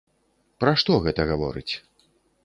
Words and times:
Пра 0.63 0.71
што 0.83 0.95
гэта 1.03 1.21
гаворыць? 1.33 1.73